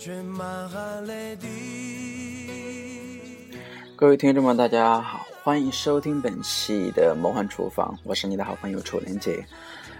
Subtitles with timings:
[0.00, 1.46] 却满含泪滴。
[3.94, 9.44] 各位听众们，大家好，欢迎收听本期的《魔幻厨房》，我是你的好朋友楚莲姐。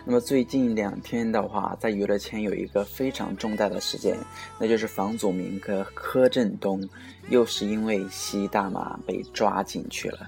[0.06, 4.16] 那么最近两天的话，在娱乐圈有一个非常重大的事件，
[4.58, 6.82] 那就是房祖名和柯震东
[7.28, 10.20] 又是因为吸大麻被抓进去了。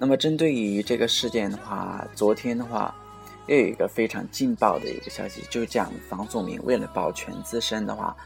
[0.00, 2.92] 那么针对于这个事件的话，昨天的话
[3.46, 8.16] 又有一个非常劲爆的一个消息，就讲房祖名为了保全自身的话。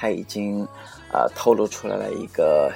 [0.00, 0.66] 他已经，
[1.12, 2.72] 呃，透露出来了一个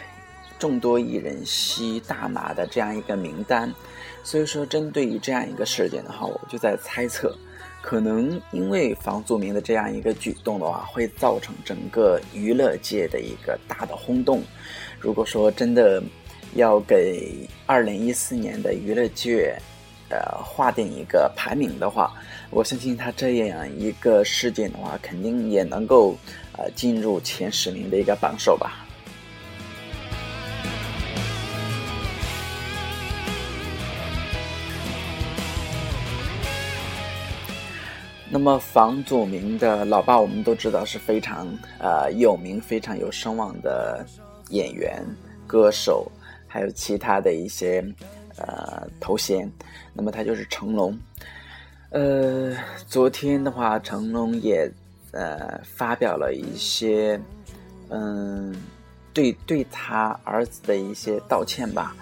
[0.59, 3.73] 众多艺人吸大麻的这样一个名单，
[4.23, 7.35] 所以说针对于这样一个事件的话，我就在猜测，
[7.81, 14.43] 可能因为房祖名的这样一个举动的话，会造成整个娱乐界的一个大的轰动。
[15.01, 16.03] 如果说真的
[16.55, 19.59] 要给二零一四年的娱乐界，
[20.11, 22.13] 呃，划定一个排名的话，
[22.51, 26.17] 我相信他这样一个事件的话，肯定也能够。
[26.57, 28.87] 呃，进入前十名的一个榜首吧。
[38.31, 44.07] 那么房祖名的老爸，我们都知道是非常呃有名、非常有声望的
[44.51, 45.05] 演员、
[45.45, 46.09] 歌手，
[46.47, 47.85] 还有其他的一些
[48.37, 49.51] 呃头衔。
[49.93, 50.97] 那么他就是成龙。
[51.95, 52.53] 呃，
[52.89, 54.71] 昨天的话，成龙也。
[55.17, 57.17] 呃，发表了一些，
[57.89, 58.53] 嗯，
[59.13, 61.95] 对对他儿子的一些道歉吧。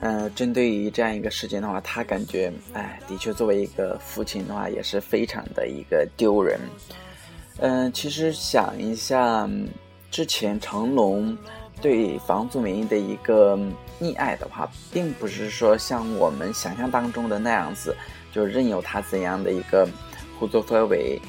[0.00, 6.58] 呃，针对于这样一个事件的话，他感觉，哎，的确作为一个父亲的话，也是非常的一个丢人。
[7.58, 9.48] 嗯，其实想一下，
[10.10, 11.38] 之前成龙
[11.80, 13.56] 对房祖名的一个
[14.00, 17.94] 溺爱的话，并不是说像我们想象当中的那样子，
[18.38, 19.88] 就任由他怎样的一个
[20.38, 21.20] 胡作非为。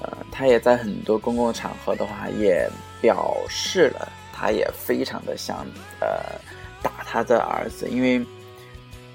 [0.00, 2.70] 呃，他也在很多公共场合的话，也
[3.00, 5.66] 表示了他也非常的想
[6.00, 6.38] 呃
[6.80, 8.24] 打他的儿子，因为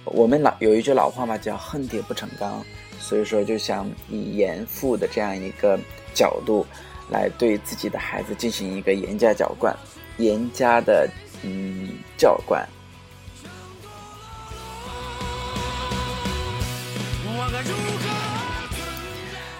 [0.04, 2.62] 我们老有一句老话嘛，叫恨铁不成钢，
[3.00, 5.80] 所以说就想以严父的这样一个
[6.14, 6.66] 角度
[7.10, 9.74] 来对自己的孩子进行一个严加教灌，
[10.18, 11.10] 严加的
[11.44, 12.68] 嗯教灌。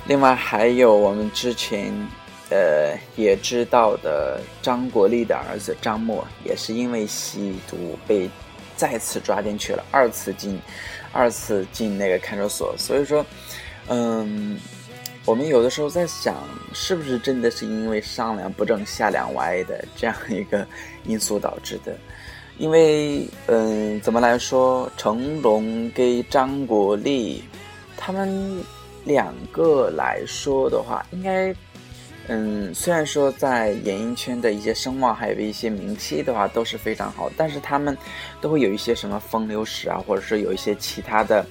[0.06, 1.94] 另外还有我们之前，
[2.50, 8.30] 呃，也知道的张国立的儿子张默，也是因为吸毒被
[8.76, 10.60] 再次抓进去了，二次进，
[11.14, 12.76] 二次进那个看守所。
[12.78, 13.26] 所以说，
[13.88, 14.60] 嗯，
[15.26, 16.36] 我们有的时候在想，
[16.74, 20.68] 是不是真的是因为上梁不正下梁歪的这样一个
[21.06, 21.98] 因素导致的？
[22.58, 27.44] 因为，嗯，怎么来说，成龙跟张国立
[27.98, 28.64] 他们。
[29.06, 31.54] 两个来说的话，应该，
[32.30, 37.98] 嗯，虽然说在演艺圈的一些声望还有一些名气的话都是非常好，但是他们
[38.40, 41.46] 都会有一些什么风流史啊，或者是有一些其他的，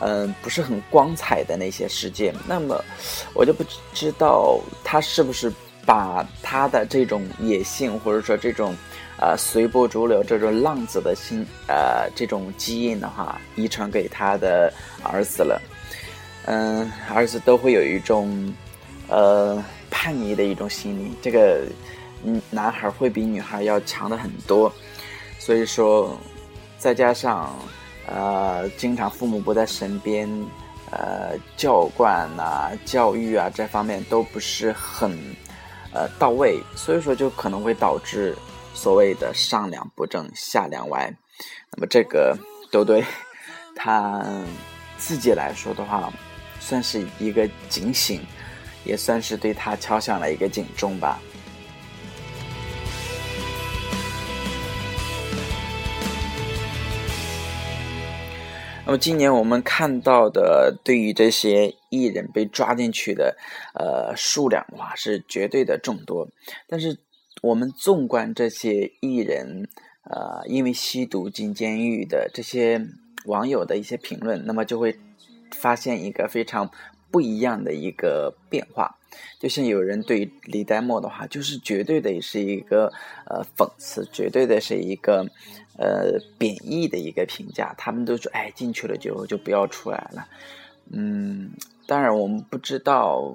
[0.00, 2.34] 嗯，不是很光彩的那些事件。
[2.46, 2.84] 那么，
[3.32, 3.64] 我就不
[3.94, 5.50] 知道他是不是
[5.86, 8.76] 把他的这种野性，或者说这种，
[9.18, 14.70] 呃，随波逐流这种浪子的心，呃，这种基因的话，遗传给他的
[15.02, 15.58] 儿子了。
[16.46, 18.52] 嗯，儿子都会有一种，
[19.08, 21.12] 呃，叛逆的一种心理。
[21.22, 21.62] 这个，
[22.24, 24.72] 嗯，男孩会比女孩要强的很多，
[25.38, 26.18] 所以说，
[26.78, 27.54] 再加上，
[28.06, 30.28] 呃，经常父母不在身边，
[30.90, 35.16] 呃，教惯啊、教育啊这方面都不是很，
[35.92, 38.34] 呃，到位，所以说就可能会导致
[38.74, 41.12] 所谓的上梁不正下梁歪。
[41.70, 42.36] 那么这个
[42.72, 43.04] 都对
[43.76, 44.24] 他
[44.98, 46.12] 自己来说的话。
[46.60, 48.20] 算是一个警醒，
[48.84, 51.20] 也算是对他敲响了一个警钟吧。
[58.86, 63.36] 那么今年我们看到的，对于这些艺人被抓进去的，
[63.74, 66.28] 呃，数量哇是绝对的众多。
[66.68, 66.98] 但是
[67.42, 69.68] 我们纵观这些艺人，
[70.04, 72.84] 呃，因为吸毒进监狱的这些
[73.26, 74.98] 网友的一些评论，那么就会。
[75.52, 76.70] 发现一个非常
[77.10, 78.96] 不一样的一个变化。
[79.38, 82.92] 就像有人对李代沫的话，就是绝对的是一个
[83.26, 85.26] 呃讽刺，绝对的是一个
[85.78, 87.74] 呃贬义的一个评价。
[87.76, 90.26] 他们都说，哎，进去了就就不要出来了。
[90.92, 91.50] 嗯，
[91.86, 93.34] 当然我们不知道，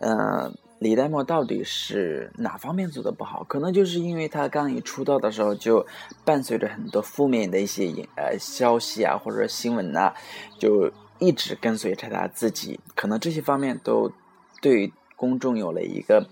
[0.00, 0.54] 嗯。
[0.80, 3.42] 李代沫到底是哪方面做的不好？
[3.48, 5.84] 可能就是因为他刚一出道的时候就
[6.24, 10.14] 伴随着很多负面的一些呃消息啊，或者新闻呐，
[10.56, 10.88] 就
[11.18, 12.78] 一直跟随着他自己。
[12.94, 14.12] 可能这些方面都
[14.60, 16.26] 对公众有了一个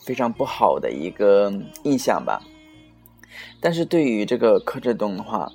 [0.00, 1.52] 非常不好的一个
[1.84, 2.42] 印象吧。
[3.60, 5.50] 但是对于这个柯震东的话，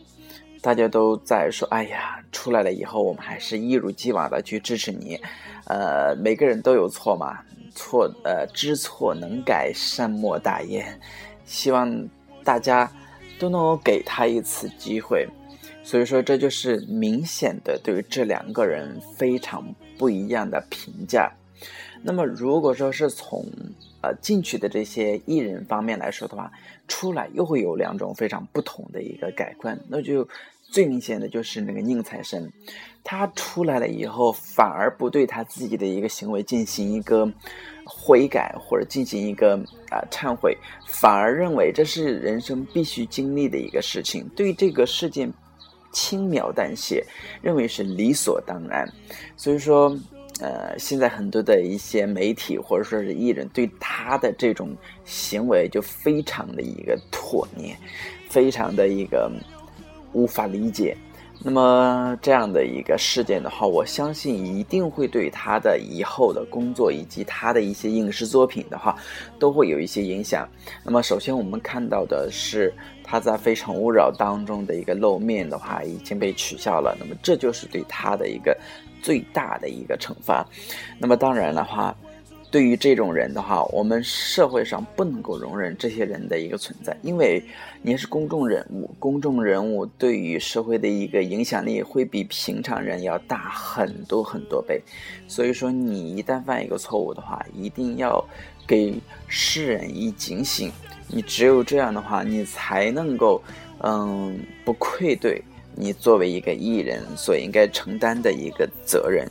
[0.62, 5.20] 大家都在说：“哎呀，出来了以后，我们还是一如既往的去支持你。”
[5.68, 7.40] 呃，每个人都有错嘛。
[7.76, 11.00] 错，呃，知错能改，善莫大焉。
[11.44, 12.10] 希望
[12.44, 12.90] 大家
[13.38, 15.28] 都能够给他一次机会。
[15.86, 19.64] 所以说，这就是明显的对于这两个人非常
[20.00, 21.32] 不一样的评价。
[22.02, 23.46] 那么，如果说是从
[24.02, 26.52] 呃进去的这些艺人方面来说的话，
[26.88, 29.80] 出来又会有两种非常不同的一个改观。
[29.88, 30.28] 那就
[30.72, 32.52] 最明显的就是那个宁财神。
[33.04, 37.32] 他出来了以后，反而不对他自己的一个行为进行一个
[37.86, 39.56] 悔改，或者进行一个
[39.92, 40.58] 啊忏悔，
[40.88, 45.32] 反而认为这是人生必须经历的一个事情，对这个事件
[45.96, 47.02] 轻描淡写，
[47.42, 48.86] 认为是理所当然。
[49.38, 49.98] 所以说，
[50.42, 54.76] 呃，现在很多的一些媒体或者说是艺人对他的这种
[55.06, 57.78] 行为就非常的一个唾念，
[58.30, 59.32] 非常的一个
[60.12, 60.98] 无法理解。
[61.44, 68.98] 那么这样的一个事件的话，我相信一定会对他的以后的工作以及他的一些影视作品的话，
[69.38, 70.48] 都会有一些影响。
[70.84, 72.74] 那么首先我们看到的是
[73.08, 78.58] 他在《非诚勿扰》当中的一个露面的话已经被取消了，那么这就是对他的一个
[79.02, 80.44] 最大的一个惩罚。
[80.98, 81.96] 那么当然的话。
[82.52, 87.44] 对于这种人的话，我们社会上不能够容忍这些人的一个存在，因为
[87.82, 94.82] 你是公众人物，公众人物对于社会的一个影响力会比平常人要大很多很多倍。
[95.28, 98.24] 所以说，你一旦犯一个错误的话，一定要
[98.66, 98.94] 给
[99.28, 100.72] 世人以警醒。
[101.08, 103.42] 你只有这样的话，你才能够，
[103.80, 105.42] 嗯，不愧对
[105.76, 109.30] 你作为一个艺人所应该承担的一个责任。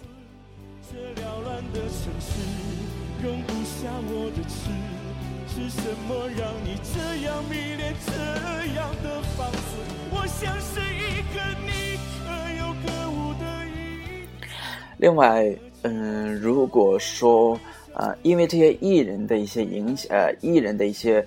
[14.98, 17.58] 另外，嗯，如果说，
[17.92, 21.24] 呃，因为这些艺人的一些影响，呃，艺人的一些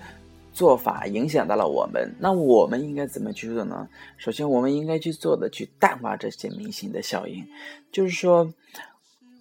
[0.58, 3.88] 做法影响到了我们，那我们应该怎么去做呢？
[4.16, 7.46] 首先，我们应该去做的，去淡化这些明星的效应，
[7.92, 8.52] 就是说，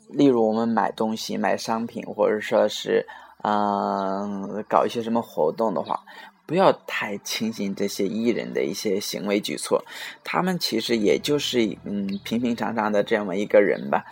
[0.09, 3.03] 例如我们买东西、买商品，或者说是，
[3.41, 5.99] 嗯，搞一些什么活动的话。
[6.45, 9.83] 不要太轻信这些艺人的一些行为举措，
[10.23, 14.05] 他们其实也就是嗯平平常常的这么一个人吧，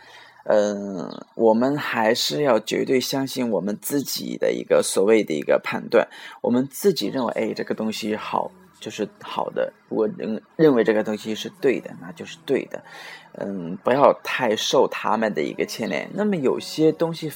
[0.46, 6.08] 嗯，我们还是要绝对相信我们自己的一个所谓的一个判断，
[6.42, 8.50] 我们自己认为哎这个东西好
[8.80, 12.84] 就是好的，我认认为这个东西是对的，那就是对的，
[13.34, 16.10] 嗯，不要太受他们的一个牵连。
[16.14, 17.32] 那么有些东西，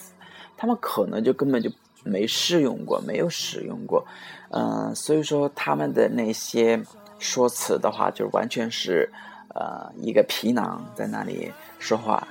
[0.58, 1.70] 他们可能就根本就。
[2.02, 4.08] 没试用过，没有使用过，
[4.52, 6.82] 嗯，所以说他们的那些
[7.20, 9.12] 说辞的话，就完全是
[9.54, 12.26] 呃一个皮囊在那里说话。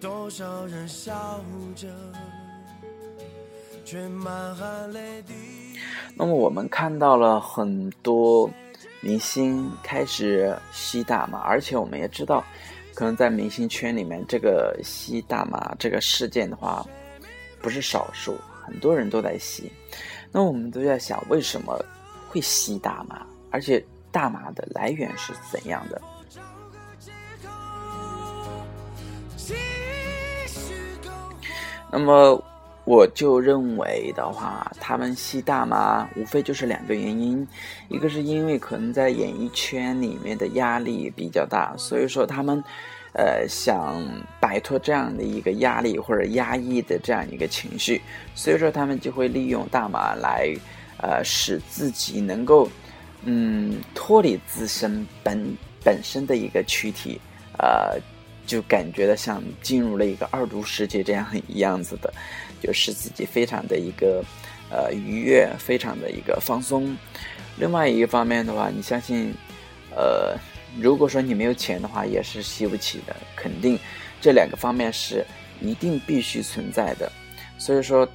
[0.00, 1.40] 多少人笑
[1.74, 1.88] 着，
[3.84, 5.32] 却满含泪滴
[6.14, 8.50] 那么我们看到了很多
[9.00, 12.44] 明星开始吸大麻，而且我们也知道。
[12.94, 16.82] 可能在明星圈里面，这个吸大麻这个事件的话，
[17.60, 19.70] 不是少数，很多人都在吸。
[20.32, 21.78] 那我们都在想，为什么
[22.28, 23.26] 会吸大麻？
[23.50, 26.00] 而且大麻的来源是怎样的？
[31.90, 32.42] 那么
[32.84, 37.46] 我就认为的话，他们吸大麻无非就是两个原因，
[37.88, 42.62] 一个是因为可能在演艺圈里面的压力比较大，所以说他们。
[43.18, 44.04] 呃，想
[44.38, 47.98] 摆脱这样的一个压力或者压抑的这样一个情绪，
[48.34, 50.54] 所以说他们就会利用大麻来，
[50.98, 52.68] 呃，使自己能够，
[53.24, 57.18] 嗯，脱离自身本本身的一个躯体，
[57.58, 57.98] 呃，
[58.46, 62.12] 就感觉的像进入了一个二度世界这样一样子的，
[62.62, 64.24] 就是自己非常的一个，
[64.70, 66.96] 呃，愉悦，非常的一个放松。
[67.58, 69.34] 另外一个方面的话，你相信，
[69.90, 70.38] 呃。
[70.78, 73.16] 如果说你没有钱的话，也是吸不起的。
[73.34, 73.78] 肯定，
[74.20, 75.24] 这两个方面是
[75.58, 77.10] 一定必须存在的。
[77.56, 78.06] 所以说，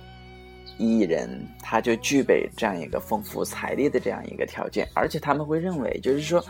[0.78, 1.30] 艺人
[1.62, 6.44] 他就具备这样一个丰富财力的这样一个条件，而且他们会认为，就是说，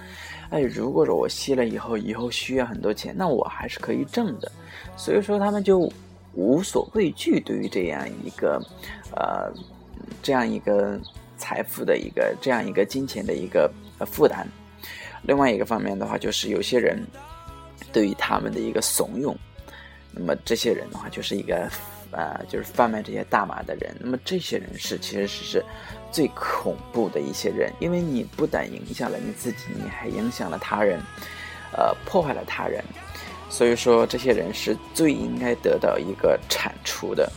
[0.49, 4.51] 哎，如果说我吸了以后，以后需要很多钱，那我还是可以挣的。
[4.95, 5.91] 所以说，他们就
[6.33, 8.61] 无所畏惧对于这样一个，
[9.15, 9.51] 呃，
[10.23, 10.97] 这样一个
[11.37, 13.69] 财富的一个这样一个金钱的一个
[14.05, 14.47] 负担。
[15.23, 17.05] 另外一个方面的话，就是有些人
[17.91, 19.35] 对于他们的一个怂恿，
[20.13, 21.69] 那么这些人的话，就是一个。
[22.11, 25.63] 呃，就是贩卖这些大麻的人，那么这些人是其实是
[26.11, 30.99] 最恐怖的一些人，因为你不但影响了你自己，你还影响了他人，
[31.71, 32.83] 呃，破坏了他人，
[33.49, 37.31] 所以说这些人是最应该得到一个铲除的。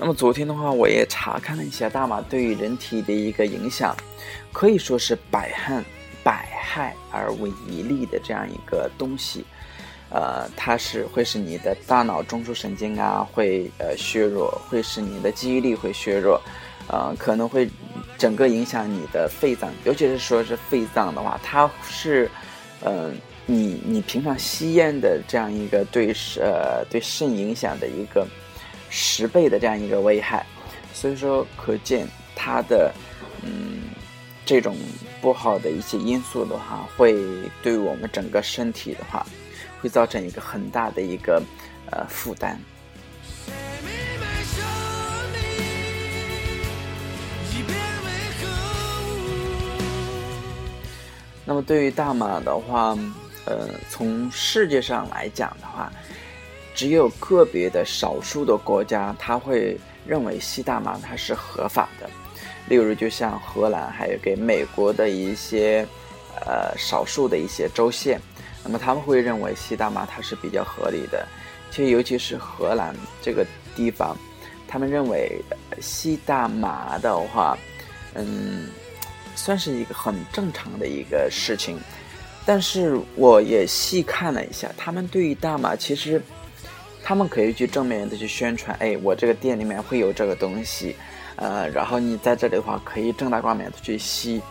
[0.00, 3.96] 那么昨天的话，我也查看了一下大麻对于人体的一个影响，
[4.52, 5.82] 可以说是百害。
[6.28, 9.46] 百害而无一利的这样一个东西，
[10.10, 16.38] 呃，它是会使你的大脑中枢神经啊会呃削弱，会使你的记忆力会削弱，
[16.86, 17.66] 呃，可能会
[18.18, 22.30] 整个影响你的肺脏，尤其是说是肺脏的话，它是，
[22.82, 23.16] 嗯，
[23.46, 28.28] 你你平常吸烟的这样一个对呃对肾影响的一个
[28.90, 30.44] 十倍的这样一个危害，
[30.92, 32.06] 所以说可见
[32.36, 32.92] 它的
[33.42, 33.80] 嗯
[34.44, 34.76] 这种。
[35.28, 37.14] 不好的一些因素的话，会
[37.62, 39.26] 对我们整个身体的话，
[39.78, 41.42] 会造成一个很大的一个
[41.90, 42.58] 呃负担。
[51.44, 52.96] 那么对于大麻的话，
[53.44, 55.92] 呃，从世界上来讲的话，
[56.74, 62.08] 只有个别的少数的国家，他会认为吸大麻它是合法的。
[62.68, 65.86] 例如，就像荷兰，还有给美国的一些，
[66.46, 68.20] 呃，少数的一些州县，
[68.62, 71.26] 那么他们会认为吸大麻它是比较合理的。
[71.70, 74.16] 其实，尤其是荷兰这个地方，
[74.66, 75.40] 他们认为
[75.80, 77.56] 吸大麻的话，
[78.14, 78.68] 嗯，
[79.34, 81.78] 算是一个很正常的一个事情。
[82.44, 86.20] 但是，我也细看了一下，他们对于大麻，其实
[87.02, 90.96] 他们可以去正面的去宣传，哎，我这个店里面会有这个东西。
[91.40, 94.42] 呃，然后你在这里的话，可以正大光明的去吸，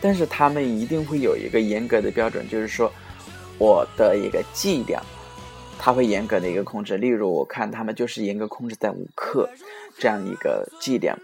[0.00, 2.92] 但是他们一定会有一个严格的标准，就是说
[3.56, 5.02] 我的一个剂量，
[5.78, 6.98] 他会严格的一个控制。
[6.98, 9.48] 例如，我看他们就是严格控制在五克
[9.98, 11.18] 这样一个剂量。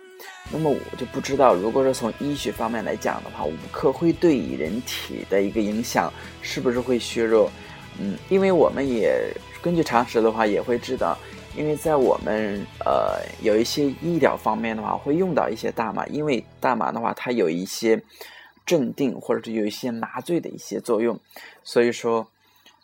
[0.50, 6.10] 那么我就不知道，如果说从医学方面来讲的话，五克会对人体的一个影响
[6.40, 7.50] 是不是会削弱？
[7.98, 11.16] 嗯，因为我们也根据常识的话，也会知道。
[11.56, 18.02] 因为在我们呃有一些医疗方面的话，会用到一些大麻，因为大麻的话，它有一些
[18.64, 21.18] 镇定或者是有一些麻醉的一些作用，
[21.64, 22.28] 所以说，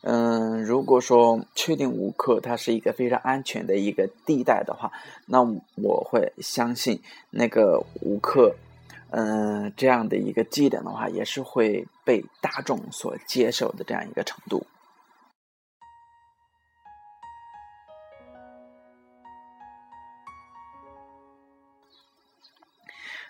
[0.02, 4.90] 嗯，如果说确定无克它是一个非常安全的一个地带的话，
[5.26, 5.40] 那
[5.76, 8.56] 我会相信那个无克，
[9.10, 14.66] 嗯，这样的一个剂量的话，也是会被大众所接受的这样一个程度。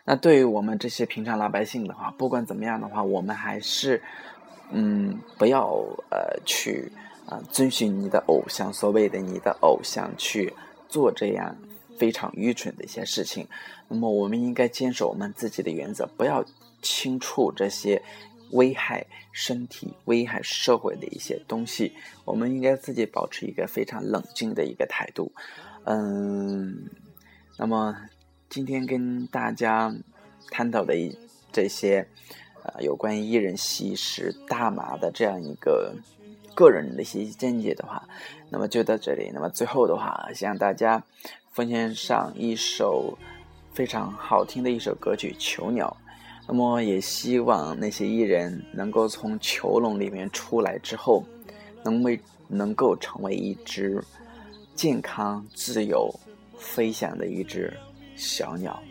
[0.08, 4.00] 那对于我们这些平常老百姓的话，不管怎么样的话，我们还是，
[4.70, 5.66] 嗯，不要
[6.10, 6.92] 呃去
[7.26, 10.54] 啊遵循你的偶像，所谓的你的偶像去
[10.88, 11.56] 做这样
[11.98, 13.48] 非常愚蠢的一些事情。
[13.88, 16.44] 那么，我们应该坚守我们自己的原则，不要
[16.80, 18.00] 轻触这些
[18.52, 21.92] 危害身体、危害社会的一些东西。
[22.24, 25.32] 我们应该自己保持一个非常冷静的一个态度。
[25.82, 26.88] 嗯，
[27.58, 27.96] 那么。
[28.48, 29.94] 今天跟大家
[30.50, 31.16] 探讨的一
[31.52, 32.06] 这些，
[32.62, 35.94] 呃，有关于艺人吸食大麻的这样一个
[36.54, 38.02] 个人的一些见解的话，
[38.48, 39.30] 那么就到这里。
[39.34, 41.02] 那么最后的话，向大家
[41.50, 43.18] 奉献上一首
[43.72, 45.94] 非常好听的一首歌曲《囚鸟》。
[46.48, 51.24] 那么也希望那些艺人能够从囚笼里面出来之后，
[51.82, 54.02] 能为能够成为一只
[54.74, 56.08] 健康、自由、
[56.56, 57.76] 飞翔的一只。
[58.16, 58.82] 小鸟。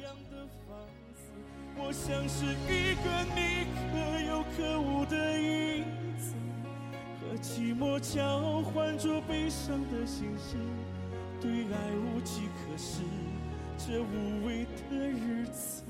[1.77, 3.05] 我像是一个
[3.35, 5.83] 你可有可无的影
[6.17, 6.33] 子，
[7.19, 10.55] 和寂寞交换着悲伤的心事，
[11.41, 13.01] 对爱无计可施，
[13.77, 15.83] 这无味的日子，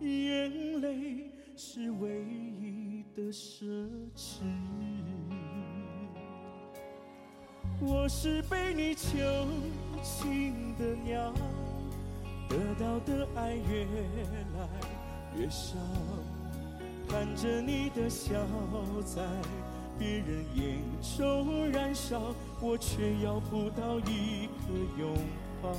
[0.00, 2.24] 眼泪是唯
[2.60, 3.64] 一的奢
[4.14, 4.42] 侈。
[7.80, 9.18] 我是被你囚
[10.04, 11.32] 禁的鸟，
[12.46, 14.68] 得到的爱越来
[15.34, 15.76] 越少。
[17.08, 18.34] 看着你的笑
[19.04, 19.22] 在
[19.98, 20.78] 别人眼
[21.16, 25.16] 中燃烧，我却要不到一个拥
[25.62, 25.72] 抱。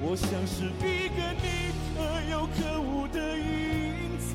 [0.00, 1.44] 我像是一个你
[1.94, 1.96] 可
[2.30, 4.34] 有可无的影子，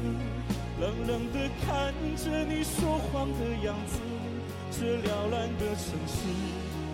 [0.80, 4.00] 冷冷的看着你说谎的样子。
[4.72, 6.18] 这缭乱的城市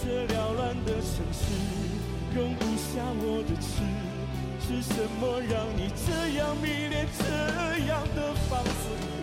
[0.00, 1.42] 这缭乱的城市
[2.32, 3.82] 容不下我的痴，
[4.60, 7.24] 是什么让你这样迷恋这
[7.86, 8.70] 样的放肆？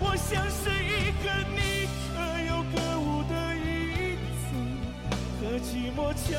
[0.01, 2.13] 我像是一个你可
[2.43, 4.51] 有可无的影子，
[5.39, 6.33] 和寂寞交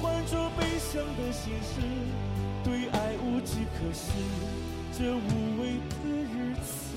[0.00, 1.72] 换着悲伤的心事。
[2.64, 4.08] 对爱无计可施，
[4.96, 6.96] 这无味的日子，